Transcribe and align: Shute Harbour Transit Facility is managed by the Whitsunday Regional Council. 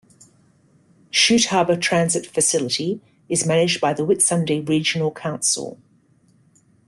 Shute 1.11 1.49
Harbour 1.49 1.75
Transit 1.77 2.25
Facility 2.25 2.99
is 3.29 3.45
managed 3.45 3.79
by 3.79 3.93
the 3.93 4.01
Whitsunday 4.03 4.67
Regional 4.67 5.11
Council. 5.11 5.79